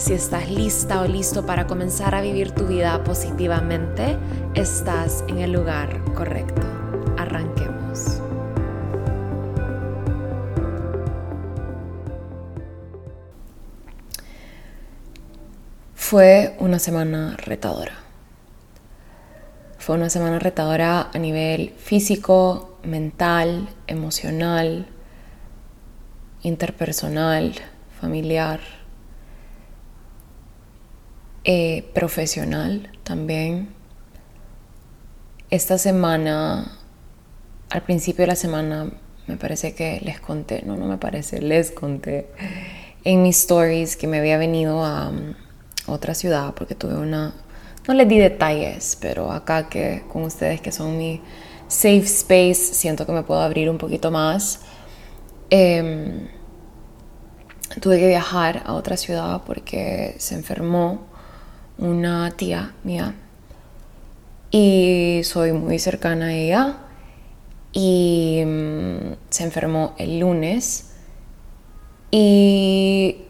[0.00, 4.16] Si estás lista o listo para comenzar a vivir tu vida positivamente,
[4.54, 6.62] estás en el lugar correcto.
[7.18, 8.22] Arranquemos.
[15.94, 17.92] Fue una semana retadora.
[19.76, 24.86] Fue una semana retadora a nivel físico, mental, emocional,
[26.42, 27.52] interpersonal,
[28.00, 28.79] familiar
[31.52, 33.70] eh, profesional también.
[35.50, 36.78] Esta semana,
[37.70, 38.92] al principio de la semana,
[39.26, 42.28] me parece que les conté, no, no me parece, les conté
[43.02, 45.34] en mis stories que me había venido a, um,
[45.88, 47.34] otra ciudad porque tuve una,
[47.88, 51.20] no les di detalles, pero acá que con ustedes que son mi
[51.66, 54.60] safe space, siento que me puedo abrir un poquito más.
[55.50, 56.28] Em,
[57.80, 61.09] tuve que viajar a otra ciudad porque se enfermó
[61.80, 63.14] una tía mía.
[64.52, 66.76] Y soy muy cercana a ella.
[67.72, 70.92] Y mm, se enfermó el lunes.
[72.12, 73.22] Y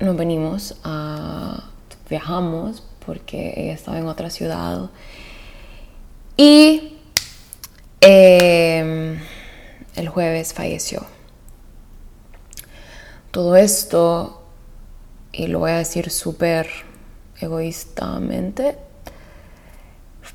[0.00, 1.68] nos venimos a
[2.12, 4.90] viajamos porque ella estaba en otra ciudad.
[6.36, 6.98] Y
[8.02, 9.18] em,
[9.96, 11.06] el jueves falleció.
[13.30, 14.42] Todo esto
[15.32, 16.68] y lo voy a decir súper
[17.42, 18.76] egoístamente.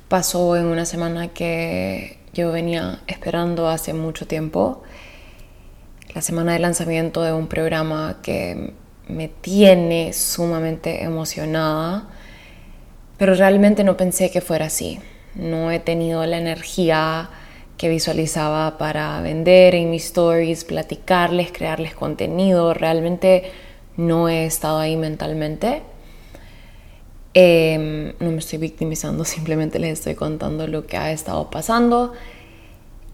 [0.08, 4.82] Pasó en una semana que yo venía esperando hace mucho tiempo.
[6.14, 8.74] La semana de lanzamiento de un programa que
[9.08, 12.08] me tiene sumamente emocionada,
[13.16, 15.00] pero realmente no pensé que fuera así.
[15.34, 17.30] No he tenido la energía
[17.76, 22.74] que visualizaba para vender en mis stories, platicarles, crearles contenido.
[22.74, 23.50] Realmente
[23.96, 25.82] no he estado ahí mentalmente.
[27.34, 32.12] Em, no me estoy victimizando, simplemente les estoy contando lo que ha estado pasando.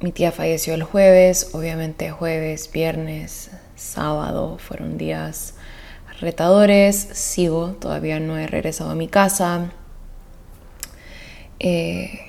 [0.01, 5.55] Mi tía falleció el jueves, obviamente jueves, viernes, sábado fueron días
[6.21, 6.97] retadores.
[6.97, 9.71] Sigo, todavía no he regresado a mi casa.
[11.59, 12.21] Eh,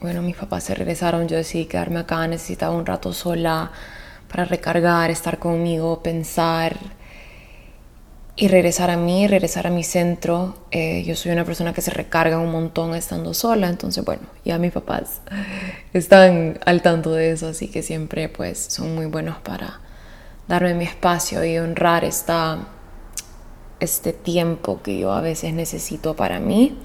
[0.00, 3.70] bueno, mis papás se regresaron, yo decidí quedarme acá, necesitaba un rato sola
[4.28, 6.76] para recargar, estar conmigo, pensar
[8.36, 10.56] y regresar a mí, regresar a mi centro.
[10.70, 14.58] Eh, yo soy una persona que se recarga un montón estando sola, entonces bueno, ya
[14.58, 15.20] mis papás
[15.92, 19.80] están al tanto de eso, así que siempre pues son muy buenos para
[20.48, 22.58] darme mi espacio y honrar esta,
[23.78, 26.78] este tiempo que yo a veces necesito para mí.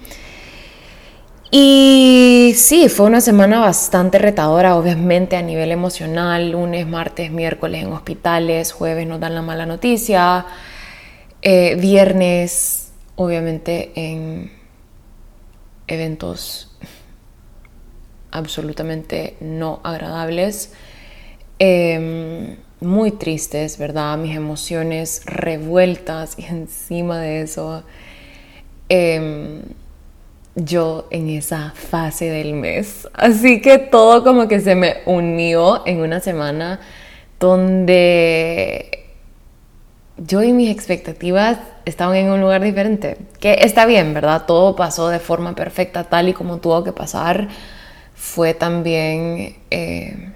[1.51, 7.93] Y sí, fue una semana bastante retadora, obviamente a nivel emocional, lunes, martes, miércoles en
[7.93, 10.45] hospitales, jueves nos dan la mala noticia.
[11.47, 14.51] Eh, viernes, obviamente, en
[15.85, 16.75] eventos
[18.31, 20.73] absolutamente no agradables,
[21.59, 24.17] em, muy tristes, ¿verdad?
[24.17, 27.83] Mis emociones revueltas y encima de eso,
[28.89, 29.61] em,
[30.55, 33.07] yo en esa fase del mes.
[33.13, 36.79] Así que todo como que se me unió en una semana
[37.39, 39.04] donde
[40.17, 43.17] yo y mis expectativas estaban en un lugar diferente.
[43.39, 44.45] Que está bien, ¿verdad?
[44.45, 47.47] Todo pasó de forma perfecta, tal y como tuvo que pasar.
[48.15, 50.31] Fue también eh,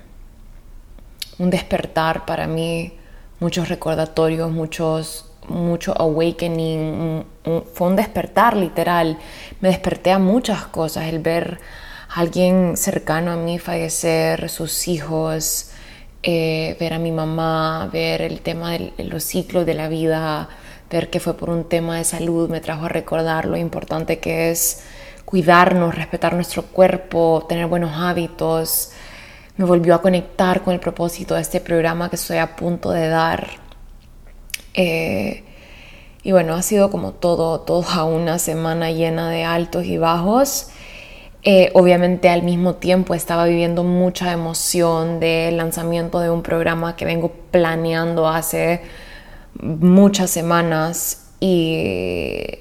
[1.37, 2.93] un despertar para mí,
[3.39, 7.25] muchos recordatorios, muchos, mucho awakening.
[7.73, 9.17] fue un despertar literal.
[9.61, 11.59] Me desperté a muchas cosas, el ver
[12.09, 15.68] a alguien cercano a mí fallecer, sus hijos
[16.23, 20.49] eh, ver a mi mamá, ver el tema de los ciclos de la vida,
[20.89, 24.51] ver que fue por un tema de salud, me trajo a recordar lo importante que
[24.51, 24.83] es
[25.25, 28.91] cuidarnos, respetar nuestro cuerpo, tener buenos hábitos.
[29.57, 33.07] Me volvió a conectar con el propósito de este programa que estoy a punto de
[33.07, 33.47] dar.
[34.73, 35.43] Eh,
[36.23, 40.69] y bueno, ha sido como todo, toda una semana llena de altos y bajos.
[41.43, 47.05] Eh, obviamente al mismo tiempo estaba viviendo mucha emoción del lanzamiento de un programa que
[47.05, 48.81] vengo planeando hace
[49.61, 52.59] muchas semanas y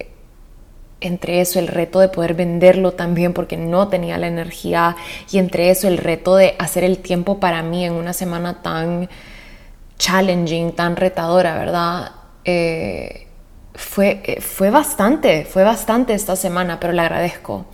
[1.00, 4.96] entre eso el reto de poder venderlo también porque no tenía la energía
[5.30, 9.08] y entre eso el reto de hacer el tiempo para mí en una semana tan
[9.98, 12.12] challenging, tan retadora, ¿verdad?
[12.44, 13.26] Eh,
[13.74, 17.66] fue, eh, fue bastante, fue bastante esta semana, pero le agradezco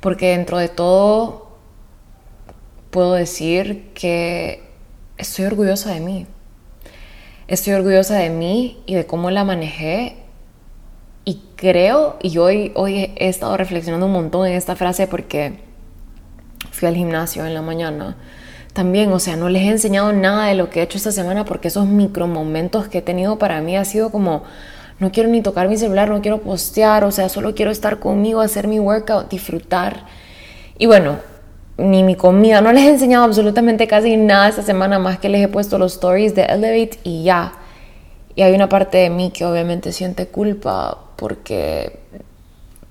[0.00, 1.50] porque dentro de todo
[2.90, 4.62] puedo decir que
[5.16, 6.26] estoy orgullosa de mí.
[7.46, 10.16] Estoy orgullosa de mí y de cómo la manejé
[11.24, 15.60] y creo, y hoy, hoy he estado reflexionando un montón en esta frase porque
[16.70, 18.16] fui al gimnasio en la mañana.
[18.72, 21.44] También, o sea, no les he enseñado nada de lo que he hecho esta semana
[21.44, 24.44] porque esos micro momentos que he tenido para mí ha sido como,
[25.00, 28.42] no quiero ni tocar mi celular, no quiero postear, o sea, solo quiero estar conmigo,
[28.42, 30.04] hacer mi workout, disfrutar.
[30.78, 31.16] Y bueno,
[31.78, 35.42] ni mi comida, no les he enseñado absolutamente casi nada esta semana más que les
[35.42, 37.54] he puesto los stories de Elevate y ya.
[38.34, 41.98] Y hay una parte de mí que obviamente siente culpa porque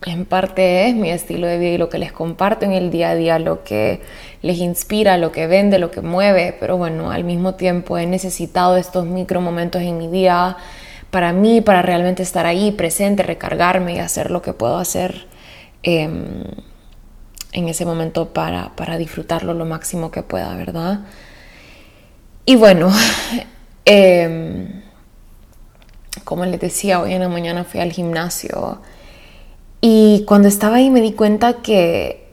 [0.06, 3.12] en parte es mi estilo de vida y lo que les comparto en el día
[3.12, 4.02] a día, lo que
[4.42, 8.78] les inspira, lo que vende, lo que mueve, pero bueno, al mismo tiempo he necesitado
[8.78, 10.58] estos micro momentos en mi día
[11.12, 15.28] para mí, para realmente estar ahí presente, recargarme y hacer lo que puedo hacer
[15.84, 16.44] em,
[17.52, 21.02] en ese momento para, para disfrutarlo lo máximo que pueda, ¿verdad?
[22.46, 22.92] Y bueno,
[23.86, 24.84] eh,
[26.24, 28.82] como les decía, hoy en la mañana fui al gimnasio
[29.82, 32.28] y cuando estaba ahí me di cuenta que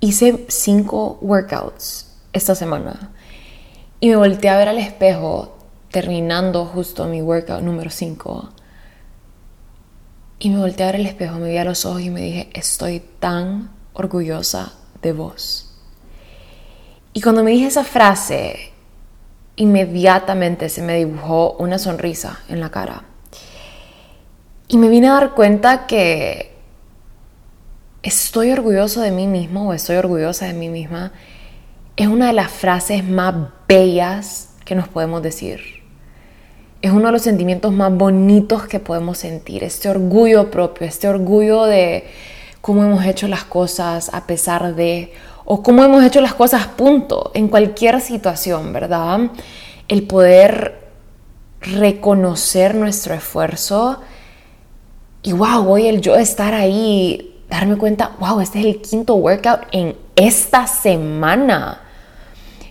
[0.00, 3.12] hice cinco workouts esta semana
[3.98, 5.55] y me volteé a ver al espejo
[5.90, 8.50] terminando justo mi workout número 5
[10.38, 12.50] y me volteé a ver al espejo, me vi a los ojos y me dije,
[12.52, 15.72] estoy tan orgullosa de vos.
[17.14, 18.72] Y cuando me dije esa frase,
[19.56, 23.04] inmediatamente se me dibujó una sonrisa en la cara.
[24.68, 26.54] Y me vine a dar cuenta que
[28.02, 31.12] estoy orgulloso de mí mismo o estoy orgullosa de mí misma
[31.96, 33.34] es una de las frases más
[33.66, 35.75] bellas que nos podemos decir.
[36.86, 41.64] Es uno de los sentimientos más bonitos que podemos sentir, este orgullo propio, este orgullo
[41.64, 42.04] de
[42.60, 45.12] cómo hemos hecho las cosas a pesar de,
[45.44, 49.18] o cómo hemos hecho las cosas punto, en cualquier situación, ¿verdad?
[49.88, 50.86] El poder
[51.60, 53.98] reconocer nuestro esfuerzo
[55.24, 59.62] y wow, hoy el yo estar ahí, darme cuenta, wow, este es el quinto workout
[59.72, 61.80] en esta semana.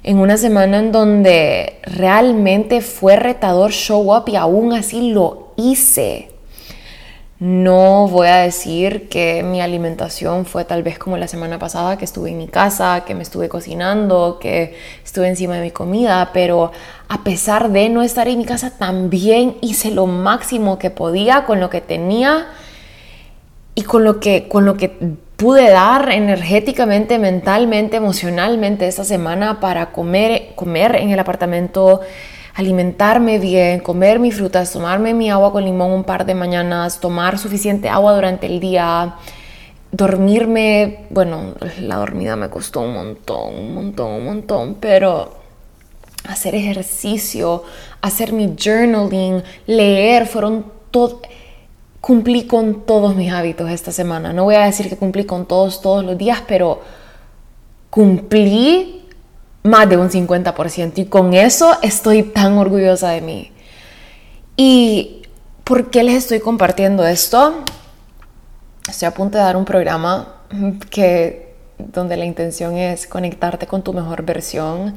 [0.07, 6.29] En una semana en donde realmente fue retador show up y aún así lo hice.
[7.39, 12.05] No voy a decir que mi alimentación fue tal vez como la semana pasada, que
[12.05, 16.71] estuve en mi casa, que me estuve cocinando, que estuve encima de mi comida, pero
[17.07, 21.59] a pesar de no estar en mi casa, también hice lo máximo que podía con
[21.59, 22.45] lo que tenía
[23.73, 29.91] y con lo que, con lo que pude dar energéticamente, mentalmente, emocionalmente esta semana para
[29.91, 32.01] comer, comer en el apartamento
[32.55, 37.37] alimentarme bien, comer mis frutas, tomarme mi agua con limón un par de mañanas, tomar
[37.37, 39.17] suficiente agua durante el día,
[39.91, 45.31] dormirme, bueno, la dormida me costó un montón, un montón, un montón, pero
[46.27, 47.61] hacer ejercicio,
[48.01, 51.21] hacer mi journaling, leer, fueron todo
[52.05, 54.31] cumplí con todos mis hábitos esta semana.
[54.31, 56.83] No voy a decir que cumplí con todos todos los días, pero
[57.89, 59.07] cumplí
[59.63, 63.51] más de un 50% y con eso estoy tan orgullosa de mí.
[64.55, 65.23] ¿Y
[65.63, 67.63] por qué les estoy compartiendo esto?
[68.87, 70.43] Estoy a punto de dar un programa
[70.91, 74.93] que donde la intención es conectarte con tu mejor versión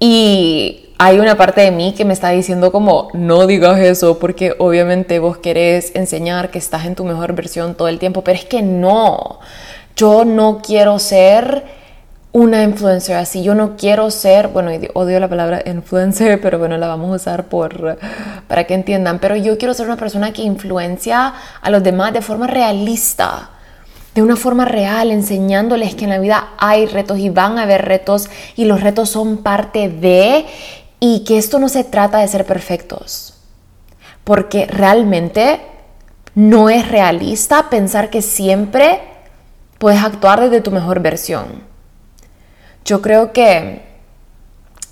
[0.00, 4.54] y hay una parte de mí que me está diciendo como no digas eso porque
[4.58, 8.44] obviamente vos querés enseñar que estás en tu mejor versión todo el tiempo, pero es
[8.44, 9.38] que no.
[9.94, 11.64] Yo no quiero ser
[12.32, 13.42] una influencer así.
[13.42, 17.44] Yo no quiero ser, bueno, odio la palabra influencer, pero bueno, la vamos a usar
[17.44, 17.98] por,
[18.48, 19.18] para que entiendan.
[19.20, 23.50] Pero yo quiero ser una persona que influencia a los demás de forma realista,
[24.14, 27.84] de una forma real, enseñándoles que en la vida hay retos y van a haber
[27.84, 30.44] retos y los retos son parte de
[31.00, 33.34] y que esto no se trata de ser perfectos.
[34.24, 35.60] Porque realmente
[36.34, 39.00] no es realista pensar que siempre
[39.78, 41.62] puedes actuar desde tu mejor versión.
[42.84, 43.86] Yo creo que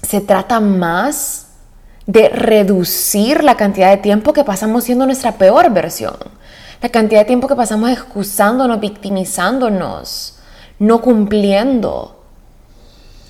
[0.03, 1.47] se trata más
[2.07, 6.17] de reducir la cantidad de tiempo que pasamos siendo nuestra peor versión.
[6.81, 10.39] La cantidad de tiempo que pasamos excusándonos, victimizándonos,
[10.79, 12.16] no cumpliendo.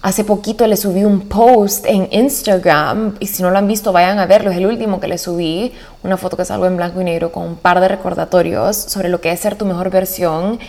[0.06, 4.20] Hace poquito le subí un post en Instagram y si no lo han visto vayan
[4.20, 5.72] a verlo, es el último que le subí,
[6.04, 9.20] una foto que salgo en blanco y negro con un par de recordatorios sobre lo
[9.20, 10.60] que es ser tu mejor versión.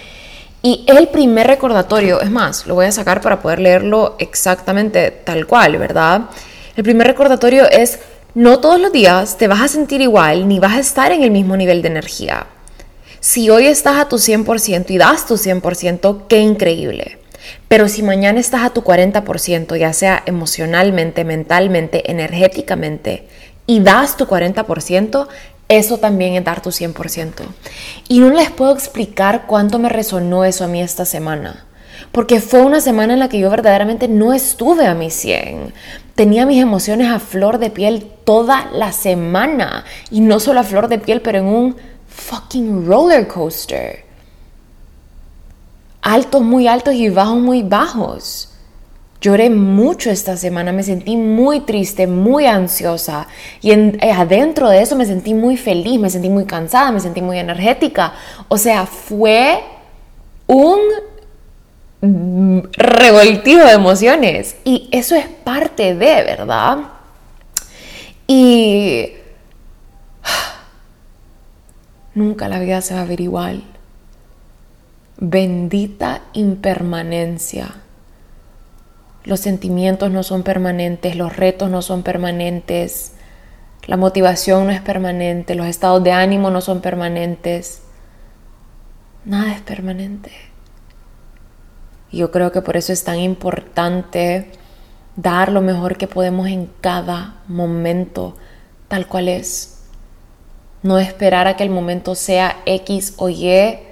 [0.63, 5.45] Y el primer recordatorio, es más, lo voy a sacar para poder leerlo exactamente tal
[5.45, 6.21] cual, ¿verdad?
[6.75, 7.99] El primer recordatorio es,
[8.33, 11.29] no todos los días te vas a sentir igual ni vas a estar en el
[11.29, 12.47] mismo nivel de energía.
[13.19, 17.19] Si hoy estás a tu 100% y das tu 100%, qué increíble.
[17.67, 23.27] Pero si mañana estás a tu 40%, ya sea emocionalmente, mentalmente, energéticamente,
[23.65, 25.27] y das tu 40%,
[25.69, 27.33] eso también es dar tu 100%.
[28.07, 31.65] Y no les puedo explicar cuánto me resonó eso a mí esta semana.
[32.13, 35.73] Porque fue una semana en la que yo verdaderamente no estuve a mi 100.
[36.15, 39.83] Tenía mis emociones a flor de piel toda la semana.
[40.09, 41.75] Y no solo a flor de piel, pero en un
[42.07, 44.06] fucking roller coaster
[46.07, 48.49] altos muy altos y bajos muy bajos.
[49.19, 53.27] Lloré mucho esta semana, me sentí muy triste, muy ansiosa
[53.61, 57.21] y eh, adentro de eso me sentí muy feliz, me sentí muy cansada, me sentí
[57.21, 58.13] muy energética.
[58.47, 59.59] O sea, fue
[60.45, 60.79] un
[62.77, 66.77] revoltivo de emociones y eso es parte de, ¿verdad?
[68.27, 69.13] Y
[72.13, 73.63] nunca la vida se va a ver igual.
[75.19, 77.73] Bendita impermanencia.
[79.23, 83.13] Los sentimientos no son permanentes, los retos no son permanentes,
[83.87, 87.81] la motivación no es permanente, los estados de ánimo no son permanentes.
[89.25, 90.31] Nada es permanente.
[92.11, 94.51] Y yo creo que por eso es tan importante
[95.15, 98.35] dar lo mejor que podemos en cada momento,
[98.87, 99.83] tal cual es.
[100.83, 103.86] No esperar a que el momento sea X o Y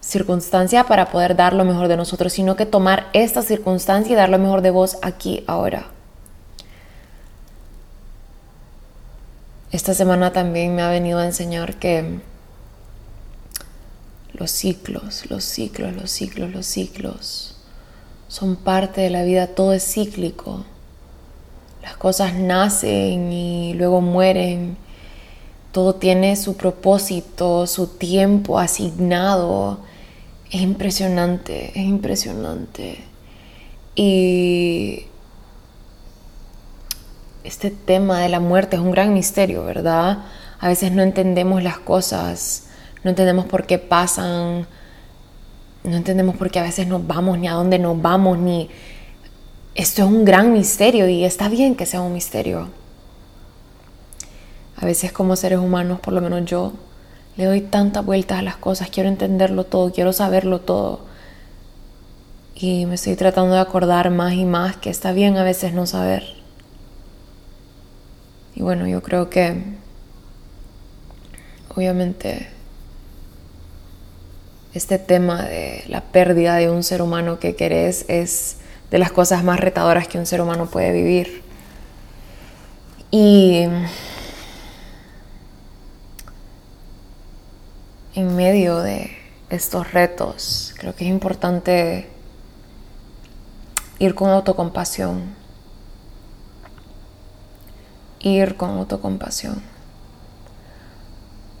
[0.00, 4.28] circunstancia para poder dar lo mejor de nosotros, sino que tomar esta circunstancia y dar
[4.28, 5.86] lo mejor de vos aquí, ahora.
[9.72, 12.18] Esta semana también me ha venido a enseñar que
[14.32, 17.56] los ciclos, los ciclos, los ciclos, los ciclos
[18.26, 20.64] son parte de la vida, todo es cíclico.
[21.82, 24.76] Las cosas nacen y luego mueren.
[25.72, 29.78] Todo tiene su propósito, su tiempo asignado
[30.50, 32.98] es impresionante, es impresionante.
[33.94, 35.04] Y
[37.44, 40.24] este tema de la muerte es un gran misterio, ¿verdad?
[40.58, 42.68] A veces no entendemos las cosas,
[43.04, 44.66] no entendemos por qué pasan,
[45.84, 48.68] no entendemos por qué a veces nos vamos, ni a dónde nos vamos, ni...
[49.76, 52.68] Esto es un gran misterio y está bien que sea un misterio.
[54.76, 56.72] A veces como seres humanos, por lo menos yo,
[57.36, 61.00] le doy tantas vueltas a las cosas, quiero entenderlo todo, quiero saberlo todo.
[62.54, 65.86] Y me estoy tratando de acordar más y más que está bien a veces no
[65.86, 66.24] saber.
[68.54, 69.62] Y bueno, yo creo que
[71.74, 72.48] obviamente
[74.74, 78.58] este tema de la pérdida de un ser humano que querés es
[78.90, 81.42] de las cosas más retadoras que un ser humano puede vivir.
[83.10, 83.64] Y
[88.20, 89.16] en medio de
[89.48, 92.08] estos retos, creo que es importante
[93.98, 95.34] ir con autocompasión.
[98.20, 99.62] Ir con autocompasión.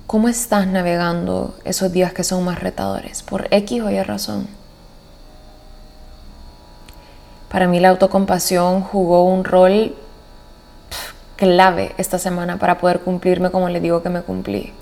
[0.06, 3.22] ¿Cómo estás navegando esos días que son más retadores?
[3.22, 4.48] ¿Por X o Y razón?
[7.48, 9.96] Para mí la autocompasión jugó un rol
[11.36, 14.74] clave esta semana para poder cumplirme como le digo que me cumplí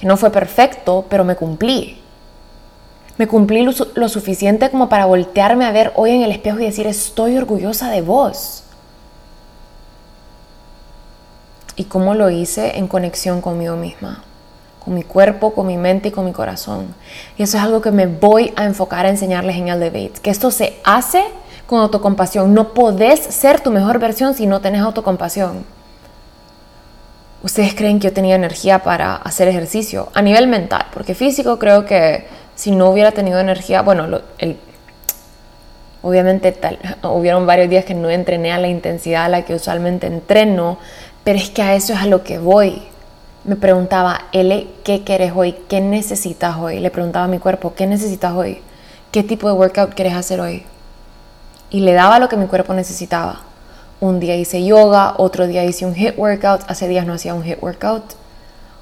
[0.00, 2.00] que no fue perfecto, pero me cumplí.
[3.18, 6.86] Me cumplí lo, suficiente como para voltearme a ver hoy en el espejo y decir,
[6.86, 8.62] estoy orgullosa de vos.
[11.76, 14.24] Y cómo lo hice en conexión conmigo misma,
[14.82, 16.94] con mi cuerpo, con mi mente y con mi corazón.
[17.36, 20.30] Y eso es algo que me voy a enfocar a enseñarles en el debate, que
[20.30, 21.22] esto se hace
[21.66, 22.54] con autocompasión.
[22.54, 25.66] No podés ser tu mejor versión si no tenés autocompasión.
[27.42, 30.10] ¿Ustedes creen que yo tenía energía para hacer ejercicio?
[30.12, 34.20] A nivel mental, porque físico creo que si no hubiera tenido energía, bueno,
[36.02, 40.06] obviamente tal, hubieron varios días que no entrené a la intensidad a la que usualmente
[40.06, 40.78] entreno,
[41.24, 42.82] pero es que a eso es a lo que voy.
[43.44, 45.54] Me preguntaba, L, ¿qué quieres hoy?
[45.66, 46.78] ¿Qué necesitas hoy?
[46.78, 48.60] Le preguntaba a mi cuerpo, ¿qué necesitas hoy?
[49.10, 50.64] ¿Qué tipo de workout quieres hacer hoy?
[51.70, 53.49] Y le daba lo que mi cuerpo necesitaba.
[54.00, 57.42] Un día hice yoga, otro día hice un hit workout, hace días no hacía un
[57.42, 58.14] hit workout.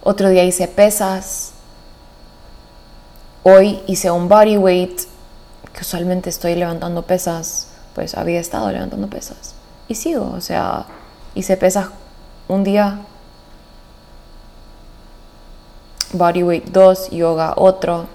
[0.02, 1.52] Otro día hice pesas.
[3.42, 5.00] Hoy hice un body weight,
[5.72, 9.56] que usualmente estoy levantando pesas pues había estado levantando pesas.
[9.88, 10.86] Y sigo, o sea,
[11.34, 11.88] hice pesas
[12.46, 13.00] un día,
[16.12, 18.06] bodyweight 2, yoga otro.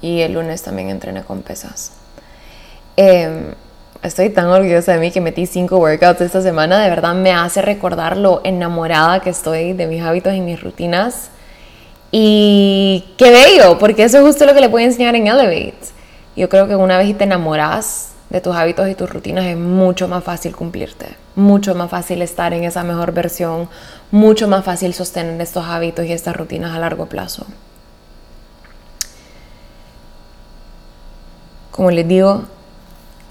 [0.00, 1.92] Y el lunes también entrené con pesas.
[2.96, 3.52] Em,
[4.02, 6.80] estoy tan orgullosa de mí que metí cinco workouts esta semana.
[6.82, 11.30] De verdad me hace recordar lo enamorada que estoy de mis hábitos y mis rutinas.
[12.10, 15.74] Y qué bello, porque eso es justo lo que le puedo enseñar en Elevate.
[16.36, 20.08] Yo creo que una vez te enamoras de tus hábitos y tus rutinas es mucho
[20.08, 23.68] más fácil cumplirte, mucho más fácil estar en esa mejor versión,
[24.10, 27.46] mucho más fácil sostener estos hábitos y estas rutinas a largo plazo.
[31.70, 32.44] Como les digo,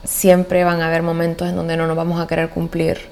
[0.06, 3.10] siempre van a haber momentos en donde no nos vamos a querer cumplir,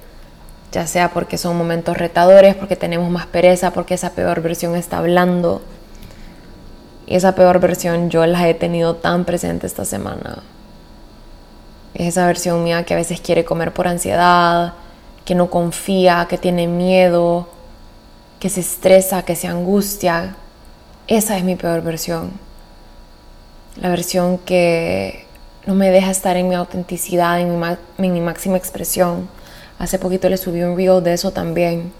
[0.72, 4.98] ya sea porque son momentos retadores, porque tenemos más pereza, porque esa peor versión está
[4.98, 5.62] hablando.
[7.06, 10.42] Y esa peor versión yo la he tenido tan presente esta semana.
[11.92, 14.72] Es esa versión mía que a veces quiere comer por ansiedad,
[15.24, 17.48] que no confía, que tiene miedo,
[18.40, 20.34] que se estresa, que se angustia.
[21.06, 22.32] Esa es mi peor versión.
[23.76, 25.23] La versión que
[25.66, 29.28] no me deja estar en mi autenticidad, en mi, máxima expresión.
[29.78, 31.92] Hace poquito le subí un reel de eso también.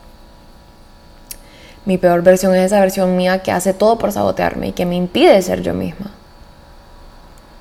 [1.86, 4.96] Mi peor versión es esa versión mía que hace todo por sabotearme y que me
[4.96, 6.10] impide ser yo misma.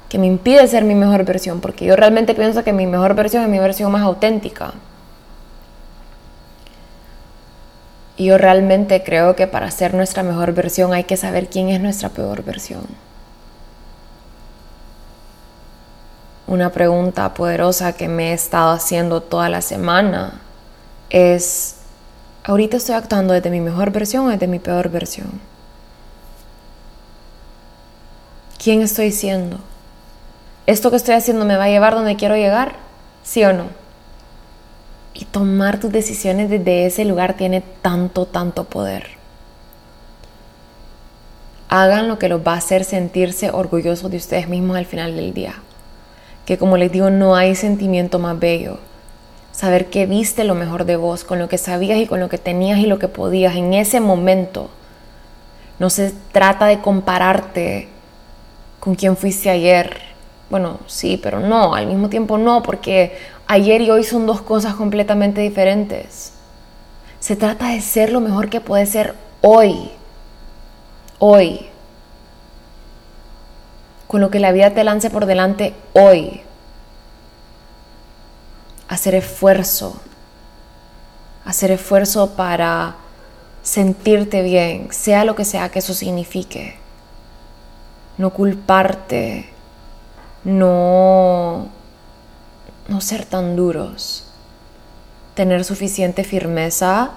[0.10, 3.44] Que me impide ser mi mejor versión, porque yo realmente pienso que mi mejor versión
[3.44, 4.74] es mi versión más auténtica.
[8.16, 11.82] Y yo realmente creo que para ser nuestra mejor versión hay que saber quién es
[11.82, 12.86] nuestra peor versión.
[16.54, 20.40] Una pregunta poderosa que me he estado haciendo toda la semana
[21.10, 21.78] es,
[22.44, 25.42] ¿ahorita estoy actuando desde mi mejor versión o desde mi peor versión?
[28.64, 29.58] ¿Quién estoy siendo?
[30.68, 32.76] ¿Esto que estoy haciendo me va a llevar donde quiero llegar?
[33.24, 33.66] ¿Sí o no?
[35.14, 39.08] Y tomar tus decisiones desde ese lugar tiene tanto, tanto poder.
[41.68, 45.34] Hagan lo que los va a hacer sentirse orgullosos de ustedes mismos al final del
[45.34, 45.56] día
[46.46, 48.80] que como les digo, no hay sentimiento más bello.
[49.52, 52.38] Saber que viste lo mejor de vos, con lo que sabías y con lo que
[52.38, 54.70] tenías y lo que podías en ese momento.
[55.80, 57.88] No se trata de compararte
[58.80, 60.02] con quien fuiste ayer.
[60.50, 63.16] Bueno, sí, pero no, al mismo tiempo no, porque
[63.48, 66.34] ayer y hoy son dos cosas completamente diferentes.
[67.20, 69.92] Se trata de ser lo mejor que puedes ser hoy.
[71.20, 71.68] Hoy
[74.14, 76.42] con lo que la vida te lance por delante hoy.
[78.88, 80.00] Hacer esfuerzo.
[81.46, 82.98] Hacer esfuerzo para
[83.64, 86.76] sentirte bien, sea lo que sea que eso signifique.
[88.20, 89.50] No culparte,
[90.44, 91.70] no,
[92.88, 94.28] no ser tan duros.
[95.34, 97.14] Tener suficiente firmeza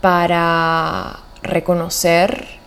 [0.00, 2.61] para reconocer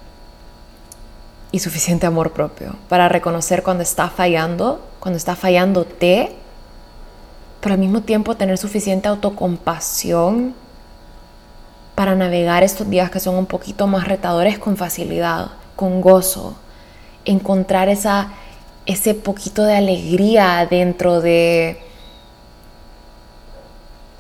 [1.52, 6.36] y suficiente amor propio para reconocer cuando está fallando, cuando está fallándote,
[7.62, 10.54] pero al mismo tiempo tener suficiente autocompasión
[11.96, 16.56] para navegar estos días que son un poquito más retadores con facilidad, con gozo,
[17.24, 18.30] encontrar esa,
[18.86, 21.82] ese poquito de alegría dentro de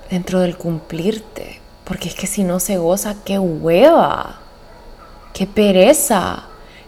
[0.10, 4.38] dentro del cumplirte, porque es que si no se goza, qué hueva,
[5.34, 6.46] qué pereza.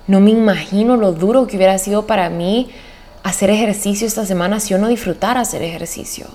[0.08, 2.70] No me imagino lo duro que hubiera sido para mí
[3.24, 6.28] hacer ejercicio esta semana si yo no disfrutara hacer ejercicio.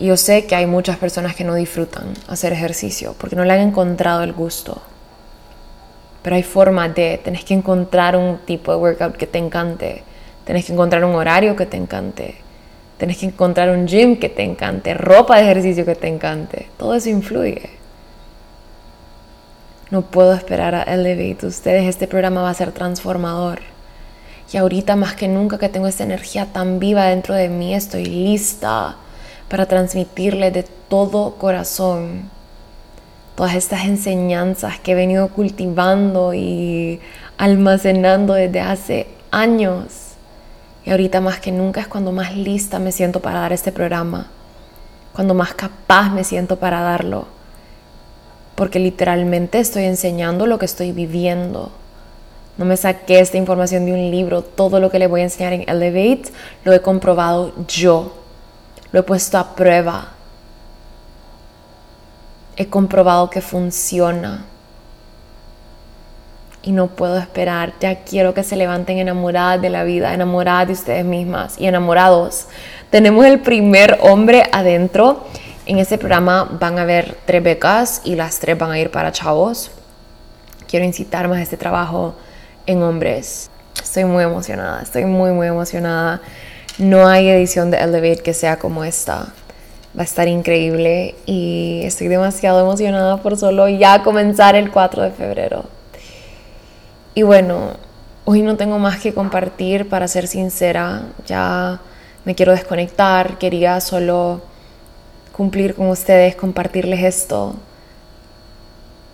[0.00, 3.52] Y yo sé que hay muchas personas que no disfrutan hacer ejercicio porque no le
[3.52, 4.82] han encontrado el gusto.
[6.22, 10.02] Pero hay forma de, tenés que encontrar un tipo de workout que te encante,
[10.44, 12.34] tenés que encontrar un horario que te encante,
[12.98, 16.68] tenés que encontrar un gym que te encante, ropa de ejercicio que te encante.
[16.76, 17.79] Todo eso influye.
[19.90, 21.84] No puedo esperar a Elevate ustedes.
[21.88, 23.58] Este programa va a ser transformador.
[24.52, 28.04] Y ahorita más que nunca que tengo esta energía tan viva dentro de mí, estoy
[28.04, 28.96] lista
[29.48, 32.30] para transmitirle de todo corazón
[33.34, 37.00] todas estas enseñanzas que he venido cultivando y
[37.36, 40.12] almacenando desde hace años.
[40.84, 44.28] Y ahorita más que nunca es cuando más lista me siento para dar este programa,
[45.12, 47.39] cuando más capaz me siento para darlo
[48.54, 51.72] porque literalmente estoy enseñando lo que estoy viviendo.
[52.58, 55.52] No me saqué esta información de un libro, todo lo que le voy a enseñar
[55.52, 56.30] en Elevate
[56.64, 58.12] lo he comprobado yo,
[58.92, 60.08] lo he puesto a prueba,
[62.56, 64.44] he comprobado que funciona.
[66.62, 67.72] y no puedo esperar.
[67.80, 72.46] Ya quiero que se levanten enamoradas de la vida, enamoradas de ustedes mismas y enamorados.
[72.90, 75.24] Tenemos el primer hombre adentro.
[75.70, 79.12] En este programa van a haber tres becas y las tres van a ir para
[79.12, 79.70] chavos.
[80.68, 82.16] Quiero incitar más a este trabajo
[82.66, 83.52] en hombres.
[83.80, 86.22] Estoy muy emocionada, estoy muy, muy emocionada.
[86.78, 89.28] No hay edición de Elevate que sea como esta.
[89.96, 95.10] Va a estar increíble y estoy demasiado emocionada por solo ya comenzar el 4 de
[95.12, 95.66] febrero.
[97.14, 97.76] Y bueno,
[98.24, 101.04] hoy no tengo más que compartir para ser sincera.
[101.28, 101.80] Ya
[102.24, 103.38] me quiero desconectar.
[103.38, 104.49] Quería solo
[105.32, 107.54] cumplir con ustedes, compartirles esto.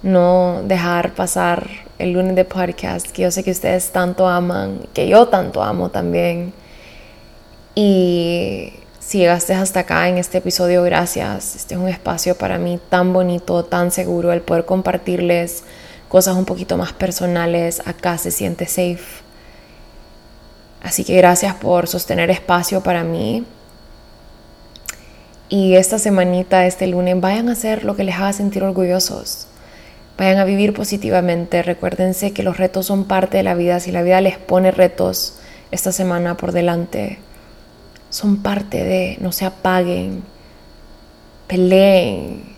[0.02, 5.08] No dejar pasar el lunes de podcast que yo sé que ustedes tanto aman, que
[5.08, 6.52] yo tanto amo también.
[7.74, 11.56] Y si llegaste hasta acá en este episodio, gracias.
[11.56, 15.64] Este es un espacio para mí tan bonito, tan seguro, el poder compartirles
[16.08, 17.82] cosas un poquito más personales.
[17.86, 19.22] Acá se siente safe.
[20.82, 23.44] Así que gracias por sostener espacio para mí.
[25.48, 29.46] Y esta semanita, este lunes, vayan a hacer lo que les haga sentir orgullosos.
[30.18, 31.62] Vayan a vivir positivamente.
[31.62, 33.78] Recuérdense que los retos son parte de la vida.
[33.78, 35.38] Si la vida les pone retos
[35.70, 37.18] esta semana por delante,
[38.10, 40.24] son parte de, no se apaguen,
[41.46, 42.56] peleen,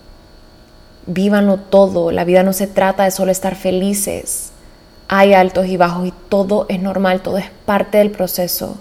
[1.06, 2.10] vívanlo todo.
[2.10, 4.52] La vida no se trata de solo estar felices.
[5.08, 8.78] Hay altos y bajos y todo es normal, todo es parte del proceso.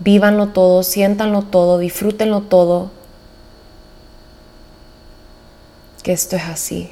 [0.00, 2.97] Vívanlo todo, siéntanlo todo, disfrútenlo todo.
[6.08, 6.90] Esto es así.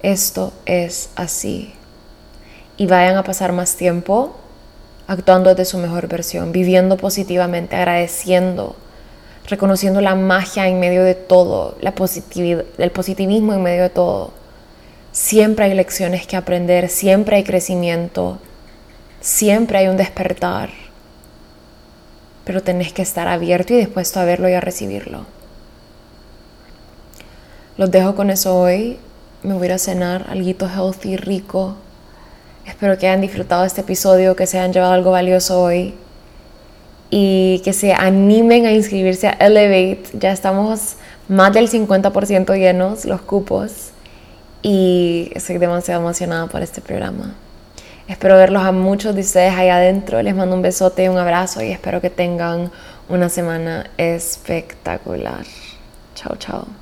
[0.00, 1.74] Esto es así.
[2.76, 4.36] Y vayan a pasar más tiempo
[5.08, 8.76] actuando desde su mejor versión, viviendo positivamente, agradeciendo,
[9.48, 14.30] reconociendo la magia en medio de todo, la positividad, el positivismo en medio de todo.
[15.10, 18.38] Siempre hay lecciones que aprender, siempre hay crecimiento,
[19.20, 20.70] siempre hay un despertar,
[22.44, 25.41] pero tenés que estar abierto y dispuesto a verlo y a recibirlo.
[27.82, 28.96] Los dejo con eso hoy.
[29.42, 31.74] Me voy a cenar algo healthy, rico,
[32.64, 35.92] Espero que hayan disfrutado este episodio, que se hayan llevado algo valioso hoy
[37.10, 40.04] y que se animen a inscribirse a Elevate.
[40.12, 40.94] Ya estamos
[41.26, 43.90] más del 50% llenos los cupos
[44.62, 47.34] y estoy demasiado emocionada por este programa.
[48.06, 50.22] Espero verlos a muchos de ustedes ahí adentro.
[50.22, 52.70] Les mando un besote un abrazo y espero que tengan
[53.08, 55.44] una semana espectacular.
[56.14, 56.81] Chao, chao.